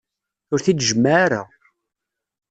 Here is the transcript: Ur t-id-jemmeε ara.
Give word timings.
Ur 0.53 0.59
t-id-jemmeε 0.61 1.15
ara. 1.23 1.41